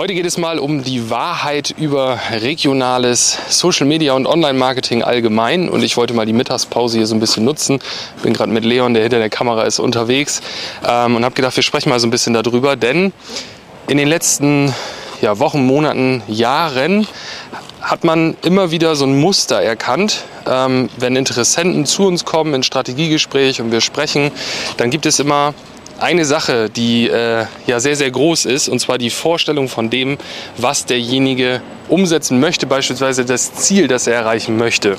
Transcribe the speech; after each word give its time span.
Heute 0.00 0.14
geht 0.14 0.24
es 0.24 0.38
mal 0.38 0.58
um 0.58 0.82
die 0.82 1.10
Wahrheit 1.10 1.74
über 1.76 2.18
regionales 2.30 3.36
Social 3.50 3.86
Media 3.86 4.14
und 4.14 4.24
Online-Marketing 4.24 5.02
allgemein. 5.02 5.68
Und 5.68 5.82
ich 5.82 5.98
wollte 5.98 6.14
mal 6.14 6.24
die 6.24 6.32
Mittagspause 6.32 6.96
hier 6.96 7.06
so 7.06 7.14
ein 7.14 7.20
bisschen 7.20 7.44
nutzen. 7.44 7.80
Bin 8.22 8.32
gerade 8.32 8.50
mit 8.50 8.64
Leon, 8.64 8.94
der 8.94 9.02
hinter 9.02 9.18
der 9.18 9.28
Kamera 9.28 9.64
ist, 9.64 9.78
unterwegs 9.78 10.40
ähm, 10.88 11.16
und 11.16 11.24
habe 11.26 11.34
gedacht, 11.34 11.54
wir 11.54 11.62
sprechen 11.62 11.90
mal 11.90 12.00
so 12.00 12.06
ein 12.06 12.10
bisschen 12.10 12.32
darüber. 12.32 12.76
Denn 12.76 13.12
in 13.88 13.98
den 13.98 14.08
letzten 14.08 14.74
ja, 15.20 15.38
Wochen, 15.38 15.66
Monaten, 15.66 16.22
Jahren 16.28 17.06
hat 17.82 18.02
man 18.02 18.38
immer 18.42 18.70
wieder 18.70 18.96
so 18.96 19.04
ein 19.04 19.20
Muster 19.20 19.60
erkannt. 19.60 20.24
Ähm, 20.48 20.88
wenn 20.96 21.14
Interessenten 21.14 21.84
zu 21.84 22.06
uns 22.06 22.24
kommen 22.24 22.54
in 22.54 22.62
Strategiegespräch 22.62 23.60
und 23.60 23.70
wir 23.70 23.82
sprechen, 23.82 24.30
dann 24.78 24.88
gibt 24.88 25.04
es 25.04 25.18
immer 25.18 25.52
eine 26.00 26.24
Sache, 26.24 26.70
die 26.70 27.08
äh, 27.08 27.44
ja 27.66 27.80
sehr, 27.80 27.96
sehr 27.96 28.10
groß 28.10 28.46
ist, 28.46 28.68
und 28.68 28.80
zwar 28.80 28.98
die 28.98 29.10
Vorstellung 29.10 29.68
von 29.68 29.90
dem, 29.90 30.18
was 30.56 30.86
derjenige 30.86 31.60
umsetzen 31.88 32.40
möchte, 32.40 32.66
beispielsweise 32.66 33.24
das 33.24 33.54
Ziel, 33.54 33.88
das 33.88 34.06
er 34.06 34.14
erreichen 34.14 34.56
möchte. 34.56 34.96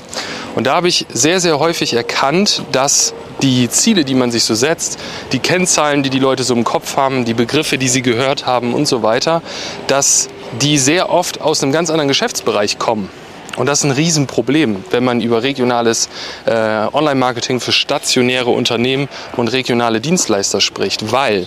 Und 0.54 0.66
da 0.66 0.74
habe 0.74 0.88
ich 0.88 1.06
sehr, 1.12 1.40
sehr 1.40 1.58
häufig 1.58 1.94
erkannt, 1.94 2.62
dass 2.72 3.14
die 3.40 3.68
Ziele, 3.68 4.04
die 4.04 4.14
man 4.14 4.30
sich 4.30 4.44
so 4.44 4.54
setzt, 4.54 4.98
die 5.32 5.38
Kennzahlen, 5.38 6.02
die 6.02 6.10
die 6.10 6.18
Leute 6.18 6.44
so 6.44 6.54
im 6.54 6.64
Kopf 6.64 6.96
haben, 6.96 7.24
die 7.24 7.34
Begriffe, 7.34 7.78
die 7.78 7.88
sie 7.88 8.02
gehört 8.02 8.46
haben 8.46 8.74
und 8.74 8.86
so 8.86 9.02
weiter, 9.02 9.42
dass 9.86 10.28
die 10.60 10.78
sehr 10.78 11.10
oft 11.10 11.40
aus 11.40 11.62
einem 11.62 11.72
ganz 11.72 11.90
anderen 11.90 12.08
Geschäftsbereich 12.08 12.78
kommen. 12.78 13.08
Und 13.56 13.66
das 13.66 13.80
ist 13.80 13.84
ein 13.84 13.90
Riesenproblem, 13.90 14.84
wenn 14.90 15.04
man 15.04 15.20
über 15.20 15.42
regionales 15.42 16.08
äh, 16.46 16.52
Online-Marketing 16.92 17.60
für 17.60 17.72
stationäre 17.72 18.50
Unternehmen 18.50 19.08
und 19.36 19.48
regionale 19.48 20.00
Dienstleister 20.00 20.60
spricht, 20.60 21.12
weil 21.12 21.46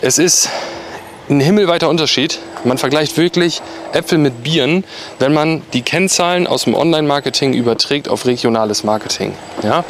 es 0.00 0.18
ist 0.18 0.48
ein 1.28 1.40
himmelweiter 1.40 1.88
Unterschied. 1.88 2.38
Man 2.64 2.78
vergleicht 2.78 3.16
wirklich 3.16 3.62
Äpfel 3.92 4.18
mit 4.18 4.42
Bieren, 4.42 4.84
wenn 5.18 5.32
man 5.32 5.62
die 5.72 5.82
Kennzahlen 5.82 6.46
aus 6.46 6.64
dem 6.64 6.74
Online-Marketing 6.74 7.54
überträgt 7.54 8.08
auf 8.08 8.26
regionales 8.26 8.84
Marketing. 8.84 9.32
Ja? 9.62 9.84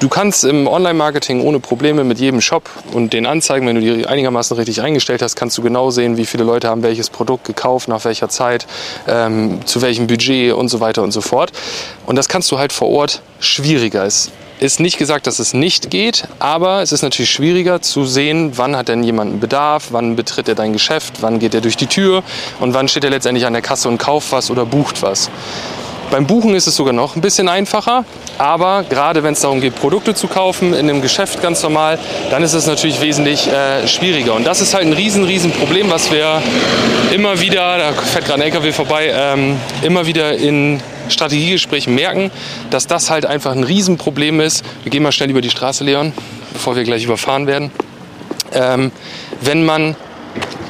Du 0.00 0.08
kannst 0.08 0.44
im 0.44 0.68
Online-Marketing 0.68 1.42
ohne 1.42 1.58
Probleme 1.58 2.04
mit 2.04 2.20
jedem 2.20 2.40
Shop 2.40 2.70
und 2.92 3.12
den 3.12 3.26
Anzeigen, 3.26 3.66
wenn 3.66 3.74
du 3.74 3.80
die 3.80 4.06
einigermaßen 4.06 4.56
richtig 4.56 4.80
eingestellt 4.80 5.22
hast, 5.22 5.34
kannst 5.34 5.58
du 5.58 5.62
genau 5.62 5.90
sehen, 5.90 6.16
wie 6.16 6.26
viele 6.26 6.44
Leute 6.44 6.68
haben 6.68 6.82
welches 6.82 7.10
Produkt 7.10 7.44
gekauft, 7.44 7.88
nach 7.88 8.04
welcher 8.04 8.28
Zeit, 8.28 8.66
ähm, 9.08 9.60
zu 9.66 9.82
welchem 9.82 10.06
Budget 10.06 10.52
und 10.52 10.68
so 10.68 10.80
weiter 10.80 11.02
und 11.02 11.10
so 11.10 11.20
fort. 11.20 11.50
Und 12.06 12.16
das 12.16 12.28
kannst 12.28 12.50
du 12.52 12.58
halt 12.58 12.72
vor 12.72 12.88
Ort 12.88 13.22
schwieriger. 13.40 14.04
Es 14.04 14.30
ist 14.60 14.80
nicht 14.80 14.98
gesagt, 14.98 15.26
dass 15.26 15.38
es 15.38 15.54
nicht 15.54 15.90
geht, 15.90 16.24
aber 16.38 16.82
es 16.82 16.92
ist 16.92 17.02
natürlich 17.02 17.30
schwieriger 17.30 17.80
zu 17.80 18.04
sehen, 18.04 18.52
wann 18.56 18.76
hat 18.76 18.88
denn 18.88 19.04
jemand 19.04 19.30
einen 19.32 19.40
Bedarf, 19.40 19.88
wann 19.90 20.16
betritt 20.16 20.48
er 20.48 20.54
dein 20.54 20.72
Geschäft, 20.72 21.14
wann 21.20 21.38
geht 21.38 21.54
er 21.54 21.60
durch 21.60 21.76
die 21.76 21.86
Tür 21.86 22.22
und 22.60 22.74
wann 22.74 22.88
steht 22.88 23.04
er 23.04 23.10
letztendlich 23.10 23.46
an 23.46 23.52
der 23.52 23.62
Kasse 23.62 23.88
und 23.88 23.98
kauft 23.98 24.32
was 24.32 24.50
oder 24.50 24.66
bucht 24.66 25.02
was. 25.02 25.30
Beim 26.10 26.26
Buchen 26.26 26.54
ist 26.54 26.66
es 26.66 26.74
sogar 26.74 26.94
noch 26.94 27.16
ein 27.16 27.20
bisschen 27.20 27.48
einfacher, 27.48 28.04
aber 28.38 28.82
gerade 28.88 29.22
wenn 29.22 29.34
es 29.34 29.40
darum 29.40 29.60
geht, 29.60 29.74
Produkte 29.74 30.14
zu 30.14 30.26
kaufen 30.26 30.72
in 30.72 30.88
einem 30.88 31.02
Geschäft 31.02 31.42
ganz 31.42 31.62
normal, 31.62 31.98
dann 32.30 32.42
ist 32.42 32.54
es 32.54 32.66
natürlich 32.66 33.02
wesentlich 33.02 33.46
äh, 33.46 33.86
schwieriger. 33.86 34.34
Und 34.34 34.46
das 34.46 34.62
ist 34.62 34.72
halt 34.72 34.86
ein 34.86 34.94
riesen, 34.94 35.24
riesen 35.24 35.52
Problem, 35.52 35.90
was 35.90 36.10
wir 36.10 36.40
immer 37.12 37.40
wieder, 37.40 37.76
da 37.76 37.92
fährt 37.92 38.24
gerade 38.24 38.40
ein 38.40 38.46
LKW 38.46 38.72
vorbei, 38.72 39.12
ähm, 39.14 39.60
immer 39.82 40.06
wieder 40.06 40.34
in 40.34 40.80
Strategiegesprächen 41.10 41.94
merken, 41.94 42.30
dass 42.70 42.86
das 42.86 43.10
halt 43.10 43.26
einfach 43.26 43.52
ein 43.52 43.64
Riesenproblem 43.64 44.40
ist. 44.40 44.64
Wir 44.82 44.90
gehen 44.90 45.02
mal 45.02 45.12
schnell 45.12 45.30
über 45.30 45.40
die 45.40 45.50
Straße, 45.50 45.84
Leon, 45.84 46.12
bevor 46.52 46.76
wir 46.76 46.84
gleich 46.84 47.04
überfahren 47.04 47.46
werden. 47.46 47.70
Ähm, 48.52 48.92
wenn 49.40 49.64
man 49.64 49.96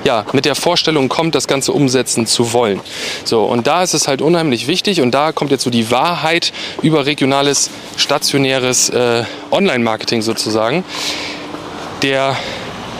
ja, 0.05 0.25
mit 0.33 0.45
der 0.45 0.55
Vorstellung 0.55 1.09
kommt, 1.09 1.35
das 1.35 1.47
Ganze 1.49 1.73
umsetzen 1.73 2.27
zu 2.27 2.53
wollen. 2.53 2.81
So, 3.25 3.45
und 3.45 3.67
da 3.67 3.83
ist 3.83 3.95
es 3.95 4.09
halt 4.09 4.23
unheimlich 4.23 4.67
wichtig 4.67 5.01
und 5.01 5.13
da 5.13 5.33
kommt 5.33 5.51
jetzt 5.51 5.65
so 5.65 5.71
die 5.71 5.91
Wahrheit 5.91 6.53
über 6.83 7.07
regionales, 7.07 7.71
stationäres 7.97 8.89
äh, 8.91 9.25
Online-Marketing 9.51 10.23
sozusagen. 10.23 10.85
Der 12.03 12.37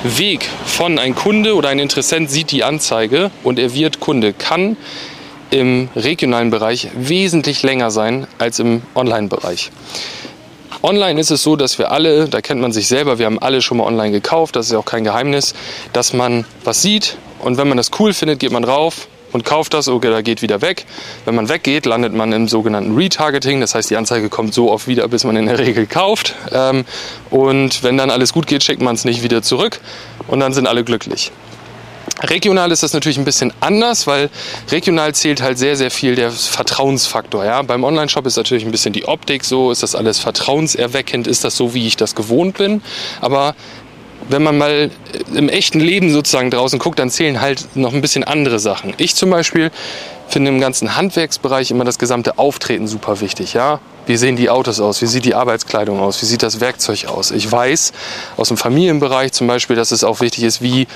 Weg 0.03 0.49
von 0.67 0.99
ein 0.99 1.15
Kunde 1.15 1.55
oder 1.55 1.71
ein 1.71 1.79
Interessent 1.79 2.31
sieht 2.31 2.51
die 2.51 2.63
Anzeige 2.63 3.31
und 3.43 3.59
er 3.59 3.75
wird 3.75 4.01
Kunde, 4.01 4.33
kann 4.33 4.77
im 5.51 5.89
regionalen 5.97 6.51
Bereich 6.51 6.89
wesentlich 6.95 7.63
länger 7.63 7.91
sein 7.91 8.27
als 8.39 8.59
im 8.59 8.83
Online-Bereich. 8.95 9.71
Online 10.83 11.21
ist 11.21 11.31
es 11.31 11.43
so, 11.43 11.57
dass 11.57 11.79
wir 11.79 11.91
alle, 11.91 12.29
da 12.29 12.41
kennt 12.41 12.61
man 12.61 12.73
sich 12.73 12.87
selber, 12.87 13.19
wir 13.19 13.27
haben 13.27 13.39
alle 13.41 13.63
schon 13.63 13.79
mal 13.79 13.85
online 13.85 14.13
gekauft, 14.13 14.55
das 14.55 14.67
ist 14.67 14.73
ja 14.73 14.79
auch 14.79 14.85
kein 14.85 15.03
Geheimnis, 15.03 15.55
dass 15.93 16.13
man 16.13 16.45
was 16.63 16.83
sieht 16.83 17.17
und 17.41 17.57
wenn 17.57 17.69
man 17.69 17.77
das 17.77 17.91
cool 17.99 18.13
findet, 18.13 18.39
geht 18.39 18.53
man 18.53 18.63
rauf 18.63 19.09
und 19.33 19.45
kauft 19.45 19.75
das, 19.75 19.87
da 19.87 20.23
geht 20.23 20.43
wieder 20.43 20.63
weg. 20.63 20.87
Wenn 21.25 21.35
man 21.35 21.49
weggeht, 21.49 21.87
landet 21.87 22.15
man 22.15 22.33
im 22.33 22.49
sogenannten 22.49 22.95
Retargeting, 22.95 23.61
das 23.61 23.75
heißt, 23.75 23.91
die 23.91 23.97
Anzeige 23.97 24.29
kommt 24.29 24.55
so 24.55 24.71
oft 24.71 24.87
wieder, 24.87 25.07
bis 25.09 25.25
man 25.25 25.37
in 25.37 25.47
der 25.47 25.59
Regel 25.59 25.87
kauft. 25.87 26.35
Ähm, 26.53 26.85
und 27.31 27.83
wenn 27.83 27.97
dann 27.97 28.11
alles 28.11 28.33
gut 28.33 28.47
geht, 28.47 28.63
schickt 28.63 28.81
man 28.81 28.95
es 28.95 29.05
nicht 29.05 29.23
wieder 29.23 29.43
zurück 29.43 29.81
und 30.29 30.41
dann 30.41 30.53
sind 30.53 30.67
alle 30.67 30.85
glücklich. 30.85 31.31
Regional 32.23 32.73
ist 32.73 32.83
das 32.83 32.93
natürlich 32.93 33.19
ein 33.19 33.25
bisschen 33.25 33.53
anders, 33.61 34.07
weil 34.07 34.29
regional 34.71 35.15
zählt 35.15 35.41
halt 35.41 35.59
sehr, 35.59 35.77
sehr 35.77 35.91
viel 35.91 36.17
der 36.17 36.31
Vertrauensfaktor. 36.33 37.45
Ja? 37.45 37.63
Beim 37.63 37.85
Online-Shop 37.85 38.27
ist 38.27 38.37
natürlich 38.37 38.65
ein 38.65 38.73
bisschen 38.73 38.93
die 38.93 39.07
Optik 39.07 39.45
so, 39.45 39.71
ist 39.71 39.83
das 39.83 39.95
alles 39.95 40.19
vertrauenserweckend, 40.19 41.27
ist 41.27 41.45
das 41.45 41.57
so, 41.57 41.75
wie 41.75 41.87
ich 41.87 41.97
das 41.97 42.15
gewohnt 42.15 42.59
bin. 42.59 42.83
Aber 43.21 43.55
wenn 44.29 44.43
man 44.43 44.59
mal 44.59 44.91
im 45.35 45.49
echten 45.49 45.81
Leben 45.81 46.13
sozusagen 46.13 46.51
draußen 46.51 46.79
guckt, 46.79 46.99
dann 46.99 47.11
zählen 47.11 47.41
halt 47.41 47.77
noch 47.77 47.95
ein 47.95 48.01
bisschen 48.01 48.25
andere 48.25 48.59
Sachen. 48.59 48.95
Ich 48.99 49.15
zum 49.15 49.31
Beispiel 49.31 49.71
finde 50.29 50.51
im 50.51 50.61
ganzen 50.61 50.97
Handwerksbereich 50.97 51.71
immer 51.71 51.85
das 51.85 51.99
gesamte 51.99 52.39
Auftreten 52.39 52.89
super 52.89 53.21
wichtig. 53.21 53.55
Ja? 53.55 53.81
Wie 54.07 54.17
sehen 54.17 54.37
die 54.37 54.51
Autos 54.51 54.81
aus? 54.81 55.01
Wie 55.03 55.07
sieht 55.07 55.25
die 55.25 55.35
Arbeitskleidung 55.35 56.01
aus? 56.01 56.21
Wie 56.21 56.27
sieht 56.27 56.43
das 56.43 56.61
Werkzeug 56.61 57.07
aus? 57.07 57.31
Ich 57.31 57.51
weiß 57.51 57.93
aus 58.37 58.49
dem 58.49 58.57
Familienbereich 58.57 59.33
zum 59.33 59.47
Beispiel, 59.47 59.77
dass 59.77 59.93
es 59.93 60.03
auch 60.03 60.21
wichtig 60.21 60.45
ist, 60.45 60.61
wie 60.61 60.87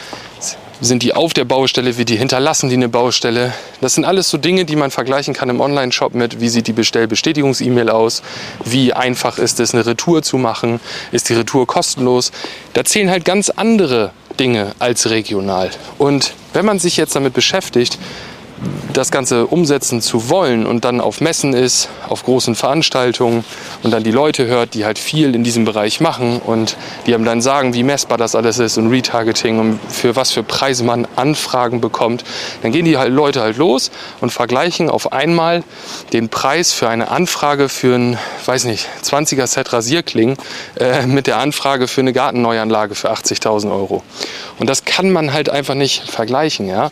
sind 0.83 1.05
die 1.05 1.15
auf 1.15 1.33
der 1.33 1.45
Baustelle, 1.45 1.97
wie 1.97 2.05
die 2.05 2.17
hinterlassen 2.17 2.69
die 2.69 2.75
eine 2.75 2.89
Baustelle. 2.89 3.53
Das 3.81 3.95
sind 3.95 4.05
alles 4.05 4.29
so 4.29 4.37
Dinge, 4.37 4.65
die 4.65 4.75
man 4.75 4.91
vergleichen 4.91 5.33
kann 5.33 5.49
im 5.49 5.61
Online-Shop 5.61 6.15
mit, 6.15 6.41
wie 6.41 6.49
sieht 6.49 6.67
die 6.67 6.73
Bestellbestätigungs-E-Mail 6.73 7.89
aus, 7.89 8.23
wie 8.65 8.93
einfach 8.93 9.39
ist 9.39 9.61
es, 9.61 9.75
eine 9.75 9.87
Retour 9.87 10.23
zu 10.23 10.39
machen, 10.39 10.81
ist 11.13 11.29
die 11.29 11.35
Retour 11.35 11.67
kostenlos. 11.67 12.33
Da 12.73 12.85
zählen 12.85 13.11
halt 13.11 13.25
ganz 13.25 13.49
andere 13.49 14.11
Dinge 14.41 14.73
als 14.81 15.09
regional. 15.09 15.71
Und 15.99 16.35
wenn 16.53 16.65
man 16.65 16.81
sich 16.81 16.97
jetzt 16.97 17.15
damit 17.15 17.33
beschäftigt, 17.33 17.99
das 18.93 19.11
Ganze 19.11 19.47
umsetzen 19.47 20.01
zu 20.01 20.29
wollen 20.29 20.67
und 20.67 20.85
dann 20.85 21.01
auf 21.01 21.21
Messen 21.21 21.55
ist, 21.55 21.89
auf 22.09 22.25
großen 22.25 22.55
Veranstaltungen 22.55 23.45
und 23.83 23.91
dann 23.91 24.03
die 24.03 24.11
Leute 24.11 24.47
hört, 24.47 24.75
die 24.75 24.85
halt 24.85 24.99
viel 24.99 25.35
in 25.35 25.45
diesem 25.45 25.65
Bereich 25.65 26.01
machen 26.01 26.41
und 26.45 26.77
die 27.07 27.15
einem 27.15 27.25
dann 27.25 27.41
sagen, 27.41 27.75
wie 27.75 27.83
messbar 27.83 28.19
das 28.19 28.35
alles 28.35 28.59
ist 28.59 28.79
und 28.79 28.91
Retargeting 28.91 29.59
und 29.59 29.81
für 29.89 30.17
was 30.17 30.31
für 30.31 30.43
Preise 30.43 30.85
man 30.85 31.07
Anfragen 31.17 31.81
bekommt, 31.81 32.25
dann 32.63 32.73
gehen 32.73 32.85
die 32.85 32.99
halt 32.99 33.13
Leute 33.13 33.41
halt 33.41 33.57
los 33.57 33.91
und 34.21 34.31
vergleichen 34.31 34.91
auf 34.91 35.13
einmal 35.13 35.65
den 36.13 36.29
Preis 36.29 36.73
für 36.73 36.89
eine 36.89 37.11
Anfrage 37.11 37.69
für 37.69 37.95
ein, 37.95 38.19
weiß 38.45 38.65
nicht, 38.65 38.87
20er 39.05 39.47
Set 39.47 39.73
Rasierklingen 39.73 40.37
äh, 40.79 41.07
mit 41.07 41.27
der 41.27 41.39
Anfrage 41.39 41.89
für 41.89 42.03
eine 42.03 42.13
Gartenneuanlage 42.13 42.95
für 42.95 43.11
80.000 43.11 43.73
Euro. 43.73 44.03
Und 44.59 44.69
das 44.69 44.85
kann 44.85 45.11
man 45.11 45.33
halt 45.33 45.49
einfach 45.49 45.75
nicht 45.75 46.11
vergleichen, 46.11 46.69
ja. 46.69 46.91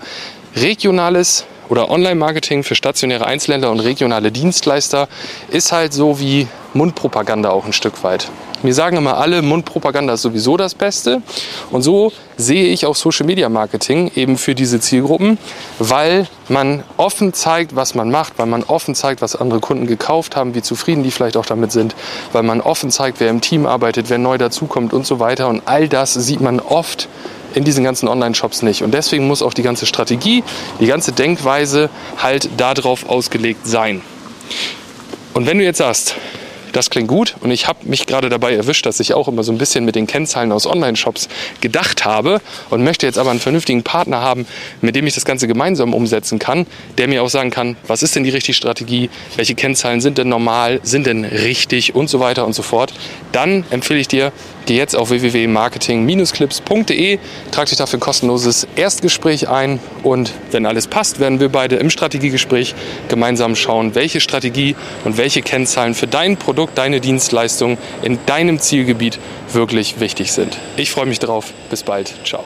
Regionales 0.56 1.44
oder 1.70 1.90
Online-Marketing 1.90 2.64
für 2.64 2.74
stationäre 2.74 3.26
Einzelhändler 3.26 3.70
und 3.70 3.80
regionale 3.80 4.30
Dienstleister 4.30 5.08
ist 5.50 5.72
halt 5.72 5.94
so 5.94 6.20
wie 6.20 6.48
Mundpropaganda 6.74 7.50
auch 7.50 7.64
ein 7.64 7.72
Stück 7.72 8.04
weit. 8.04 8.28
Mir 8.62 8.74
sagen 8.74 8.98
immer 8.98 9.16
alle, 9.16 9.40
Mundpropaganda 9.40 10.12
ist 10.12 10.22
sowieso 10.22 10.58
das 10.58 10.74
Beste. 10.74 11.22
Und 11.70 11.80
so 11.80 12.12
sehe 12.36 12.66
ich 12.66 12.84
auch 12.84 12.94
Social 12.94 13.24
Media 13.24 13.48
Marketing 13.48 14.10
eben 14.14 14.36
für 14.36 14.54
diese 14.54 14.80
Zielgruppen, 14.80 15.38
weil 15.78 16.26
man 16.48 16.82
offen 16.98 17.32
zeigt, 17.32 17.74
was 17.74 17.94
man 17.94 18.10
macht, 18.10 18.34
weil 18.36 18.44
man 18.46 18.62
offen 18.62 18.94
zeigt, 18.94 19.22
was 19.22 19.34
andere 19.34 19.60
Kunden 19.60 19.86
gekauft 19.86 20.36
haben, 20.36 20.54
wie 20.54 20.60
zufrieden 20.60 21.02
die 21.04 21.10
vielleicht 21.10 21.38
auch 21.38 21.46
damit 21.46 21.72
sind, 21.72 21.94
weil 22.32 22.42
man 22.42 22.60
offen 22.60 22.90
zeigt, 22.90 23.18
wer 23.20 23.30
im 23.30 23.40
Team 23.40 23.64
arbeitet, 23.64 24.10
wer 24.10 24.18
neu 24.18 24.36
dazukommt 24.36 24.92
und 24.92 25.06
so 25.06 25.20
weiter. 25.20 25.48
Und 25.48 25.62
all 25.64 25.88
das 25.88 26.12
sieht 26.12 26.42
man 26.42 26.60
oft 26.60 27.08
in 27.54 27.64
diesen 27.64 27.84
ganzen 27.84 28.08
Online-Shops 28.08 28.62
nicht. 28.62 28.82
Und 28.82 28.92
deswegen 28.92 29.26
muss 29.26 29.42
auch 29.42 29.54
die 29.54 29.62
ganze 29.62 29.86
Strategie, 29.86 30.44
die 30.80 30.86
ganze 30.86 31.12
Denkweise 31.12 31.90
halt 32.18 32.48
darauf 32.56 33.08
ausgelegt 33.08 33.66
sein. 33.66 34.02
Und 35.34 35.46
wenn 35.46 35.58
du 35.58 35.64
jetzt 35.64 35.78
sagst, 35.78 36.16
das 36.72 36.90
klingt 36.90 37.08
gut. 37.08 37.36
Und 37.40 37.50
ich 37.50 37.66
habe 37.66 37.78
mich 37.84 38.06
gerade 38.06 38.28
dabei 38.28 38.54
erwischt, 38.54 38.86
dass 38.86 39.00
ich 39.00 39.14
auch 39.14 39.28
immer 39.28 39.42
so 39.42 39.52
ein 39.52 39.58
bisschen 39.58 39.84
mit 39.84 39.96
den 39.96 40.06
Kennzahlen 40.06 40.52
aus 40.52 40.66
Online-Shops 40.66 41.28
gedacht 41.60 42.04
habe 42.04 42.40
und 42.70 42.84
möchte 42.84 43.06
jetzt 43.06 43.18
aber 43.18 43.30
einen 43.30 43.40
vernünftigen 43.40 43.82
Partner 43.82 44.20
haben, 44.20 44.46
mit 44.80 44.96
dem 44.96 45.06
ich 45.06 45.14
das 45.14 45.24
Ganze 45.24 45.48
gemeinsam 45.48 45.94
umsetzen 45.94 46.38
kann, 46.38 46.66
der 46.98 47.08
mir 47.08 47.22
auch 47.22 47.28
sagen 47.28 47.50
kann, 47.50 47.76
was 47.86 48.02
ist 48.02 48.16
denn 48.16 48.24
die 48.24 48.30
richtige 48.30 48.54
Strategie, 48.54 49.10
welche 49.36 49.54
Kennzahlen 49.54 50.00
sind 50.00 50.18
denn 50.18 50.28
normal, 50.28 50.80
sind 50.82 51.06
denn 51.06 51.24
richtig? 51.24 51.94
Und 51.94 52.08
so 52.08 52.20
weiter 52.20 52.46
und 52.46 52.54
so 52.54 52.62
fort, 52.62 52.92
dann 53.32 53.64
empfehle 53.70 54.00
ich 54.00 54.08
dir 54.08 54.32
Geh 54.66 54.76
jetzt 54.76 54.94
auf 54.94 55.08
www.marketing-clips.de, 55.10 57.18
trag 57.50 57.68
dich 57.68 57.78
dafür 57.78 57.98
ein 57.98 58.00
kostenloses 58.00 58.68
Erstgespräch 58.76 59.48
ein 59.48 59.80
und 60.04 60.32
wenn 60.52 60.64
alles 60.64 60.86
passt, 60.86 61.18
werden 61.18 61.40
wir 61.40 61.48
beide 61.48 61.74
im 61.76 61.90
Strategiegespräch 61.90 62.76
gemeinsam 63.08 63.56
schauen, 63.56 63.96
welche 63.96 64.20
Strategie 64.20 64.76
und 65.04 65.16
welche 65.16 65.42
Kennzahlen 65.42 65.94
für 65.94 66.06
dein 66.06 66.36
Produkt, 66.60 66.76
deine 66.76 67.00
Dienstleistung 67.00 67.78
in 68.02 68.18
deinem 68.26 68.58
Zielgebiet 68.58 69.18
wirklich 69.50 69.98
wichtig 69.98 70.30
sind. 70.32 70.58
Ich 70.76 70.90
freue 70.90 71.06
mich 71.06 71.18
drauf. 71.18 71.54
Bis 71.70 71.82
bald. 71.82 72.12
Ciao. 72.22 72.44